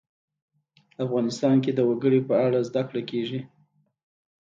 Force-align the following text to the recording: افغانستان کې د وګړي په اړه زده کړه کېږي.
افغانستان 1.05 1.55
کې 1.63 1.71
د 1.75 1.79
وګړي 1.89 2.21
په 2.29 2.33
اړه 2.45 2.59
زده 2.69 2.81
کړه 2.89 3.01
کېږي. 3.09 3.39